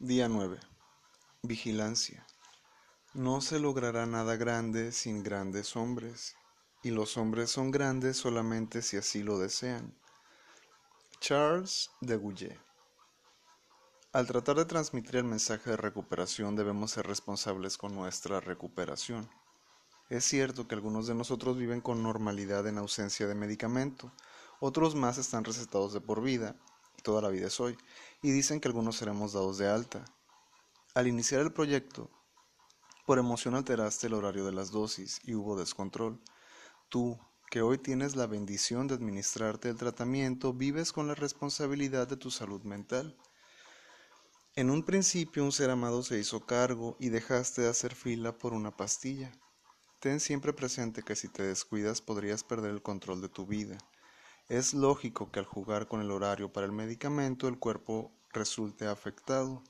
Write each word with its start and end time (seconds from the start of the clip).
Día 0.00 0.28
9. 0.28 0.60
Vigilancia. 1.42 2.24
No 3.14 3.40
se 3.40 3.58
logrará 3.58 4.06
nada 4.06 4.36
grande 4.36 4.92
sin 4.92 5.24
grandes 5.24 5.74
hombres, 5.74 6.36
y 6.84 6.90
los 6.90 7.16
hombres 7.16 7.50
son 7.50 7.72
grandes 7.72 8.16
solamente 8.16 8.80
si 8.82 8.96
así 8.96 9.24
lo 9.24 9.40
desean. 9.40 9.92
Charles 11.18 11.90
de 12.00 12.14
Goulet. 12.14 12.60
Al 14.12 14.28
tratar 14.28 14.54
de 14.54 14.66
transmitir 14.66 15.16
el 15.16 15.24
mensaje 15.24 15.70
de 15.70 15.76
recuperación 15.76 16.54
debemos 16.54 16.92
ser 16.92 17.04
responsables 17.04 17.76
con 17.76 17.92
nuestra 17.96 18.38
recuperación. 18.38 19.28
Es 20.10 20.24
cierto 20.24 20.68
que 20.68 20.76
algunos 20.76 21.08
de 21.08 21.16
nosotros 21.16 21.56
viven 21.56 21.80
con 21.80 22.04
normalidad 22.04 22.68
en 22.68 22.78
ausencia 22.78 23.26
de 23.26 23.34
medicamento, 23.34 24.12
otros 24.60 24.94
más 24.94 25.18
están 25.18 25.42
recetados 25.42 25.92
de 25.92 26.00
por 26.00 26.22
vida, 26.22 26.54
toda 27.08 27.22
la 27.22 27.30
vida 27.30 27.46
es 27.46 27.58
hoy, 27.58 27.74
y 28.20 28.32
dicen 28.32 28.60
que 28.60 28.68
algunos 28.68 28.96
seremos 28.96 29.32
dados 29.32 29.56
de 29.56 29.66
alta. 29.66 30.04
Al 30.92 31.06
iniciar 31.06 31.40
el 31.40 31.54
proyecto, 31.54 32.10
por 33.06 33.18
emoción 33.18 33.54
alteraste 33.54 34.08
el 34.08 34.12
horario 34.12 34.44
de 34.44 34.52
las 34.52 34.72
dosis 34.72 35.18
y 35.24 35.34
hubo 35.34 35.58
descontrol. 35.58 36.20
Tú, 36.90 37.18
que 37.50 37.62
hoy 37.62 37.78
tienes 37.78 38.14
la 38.14 38.26
bendición 38.26 38.88
de 38.88 38.94
administrarte 38.96 39.70
el 39.70 39.78
tratamiento, 39.78 40.52
vives 40.52 40.92
con 40.92 41.08
la 41.08 41.14
responsabilidad 41.14 42.06
de 42.08 42.18
tu 42.18 42.30
salud 42.30 42.62
mental. 42.64 43.16
En 44.54 44.68
un 44.68 44.82
principio 44.82 45.44
un 45.44 45.52
ser 45.52 45.70
amado 45.70 46.02
se 46.02 46.18
hizo 46.18 46.44
cargo 46.44 46.98
y 47.00 47.08
dejaste 47.08 47.62
de 47.62 47.70
hacer 47.70 47.94
fila 47.94 48.36
por 48.36 48.52
una 48.52 48.76
pastilla. 48.76 49.32
Ten 49.98 50.20
siempre 50.20 50.52
presente 50.52 51.02
que 51.02 51.16
si 51.16 51.28
te 51.28 51.42
descuidas 51.42 52.02
podrías 52.02 52.44
perder 52.44 52.72
el 52.72 52.82
control 52.82 53.22
de 53.22 53.30
tu 53.30 53.46
vida. 53.46 53.78
Es 54.48 54.72
lógico 54.72 55.30
que 55.30 55.40
al 55.40 55.44
jugar 55.44 55.88
con 55.88 56.00
el 56.00 56.10
horario 56.10 56.50
para 56.50 56.64
el 56.64 56.72
medicamento 56.72 57.48
el 57.48 57.58
cuerpo 57.58 58.10
resulte 58.32 58.86
afectado. 58.86 59.62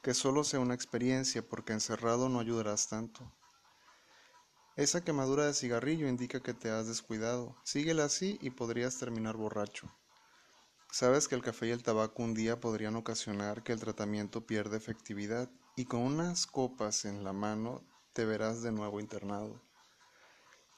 Que 0.00 0.14
solo 0.14 0.44
sea 0.44 0.60
una 0.60 0.74
experiencia 0.74 1.42
porque 1.42 1.72
encerrado 1.72 2.28
no 2.28 2.38
ayudarás 2.38 2.88
tanto. 2.88 3.32
Esa 4.76 5.02
quemadura 5.02 5.46
de 5.46 5.54
cigarrillo 5.54 6.06
indica 6.06 6.40
que 6.40 6.54
te 6.54 6.70
has 6.70 6.86
descuidado. 6.86 7.56
Síguela 7.64 8.04
así 8.04 8.38
y 8.40 8.50
podrías 8.50 8.96
terminar 8.96 9.36
borracho. 9.36 9.90
Sabes 10.92 11.26
que 11.26 11.34
el 11.34 11.42
café 11.42 11.66
y 11.66 11.70
el 11.72 11.82
tabaco 11.82 12.22
un 12.22 12.34
día 12.34 12.60
podrían 12.60 12.94
ocasionar 12.94 13.64
que 13.64 13.72
el 13.72 13.80
tratamiento 13.80 14.46
pierda 14.46 14.76
efectividad 14.76 15.50
y 15.74 15.86
con 15.86 16.02
unas 16.02 16.46
copas 16.46 17.04
en 17.06 17.24
la 17.24 17.32
mano 17.32 17.82
te 18.12 18.24
verás 18.24 18.62
de 18.62 18.70
nuevo 18.70 19.00
internado. 19.00 19.60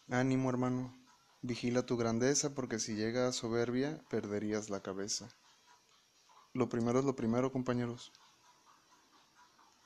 Ánimo, 0.08 0.48
hermano, 0.48 1.05
vigila 1.46 1.86
tu 1.86 1.96
grandeza 1.96 2.54
porque 2.54 2.78
si 2.78 2.94
llega 2.94 3.28
a 3.28 3.32
soberbia 3.32 4.04
perderías 4.10 4.68
la 4.68 4.82
cabeza. 4.82 5.28
Lo 6.52 6.68
primero 6.68 6.98
es 6.98 7.04
lo 7.04 7.16
primero, 7.16 7.52
compañeros. 7.52 8.12